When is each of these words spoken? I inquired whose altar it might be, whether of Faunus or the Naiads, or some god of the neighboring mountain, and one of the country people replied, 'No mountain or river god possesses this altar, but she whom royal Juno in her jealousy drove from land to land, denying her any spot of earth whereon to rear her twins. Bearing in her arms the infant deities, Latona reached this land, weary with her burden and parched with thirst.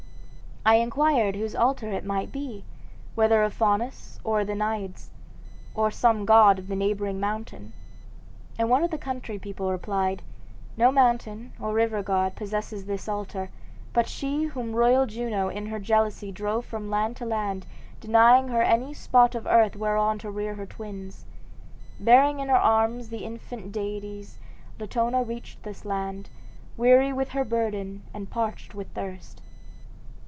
I 0.63 0.75
inquired 0.75 1.35
whose 1.35 1.55
altar 1.55 1.89
it 1.91 2.05
might 2.05 2.31
be, 2.31 2.63
whether 3.15 3.41
of 3.41 3.51
Faunus 3.51 4.19
or 4.23 4.45
the 4.45 4.53
Naiads, 4.53 5.09
or 5.73 5.89
some 5.89 6.23
god 6.23 6.59
of 6.59 6.67
the 6.67 6.75
neighboring 6.75 7.19
mountain, 7.19 7.73
and 8.59 8.69
one 8.69 8.83
of 8.83 8.91
the 8.91 8.97
country 8.99 9.39
people 9.39 9.71
replied, 9.71 10.21
'No 10.77 10.91
mountain 10.91 11.53
or 11.59 11.73
river 11.73 12.03
god 12.03 12.35
possesses 12.35 12.85
this 12.85 13.09
altar, 13.09 13.49
but 13.91 14.07
she 14.07 14.43
whom 14.43 14.75
royal 14.75 15.07
Juno 15.07 15.47
in 15.49 15.65
her 15.65 15.79
jealousy 15.79 16.31
drove 16.31 16.63
from 16.63 16.91
land 16.91 17.17
to 17.17 17.25
land, 17.25 17.65
denying 17.99 18.49
her 18.49 18.61
any 18.61 18.93
spot 18.93 19.33
of 19.33 19.47
earth 19.47 19.75
whereon 19.75 20.19
to 20.19 20.29
rear 20.29 20.53
her 20.53 20.67
twins. 20.67 21.25
Bearing 21.99 22.39
in 22.39 22.49
her 22.49 22.55
arms 22.55 23.09
the 23.09 23.25
infant 23.25 23.71
deities, 23.71 24.37
Latona 24.79 25.23
reached 25.23 25.63
this 25.63 25.85
land, 25.85 26.29
weary 26.77 27.11
with 27.11 27.29
her 27.29 27.43
burden 27.43 28.03
and 28.13 28.29
parched 28.29 28.75
with 28.75 28.87
thirst. 28.93 29.41